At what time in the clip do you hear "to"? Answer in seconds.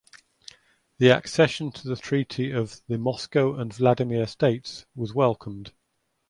1.73-1.87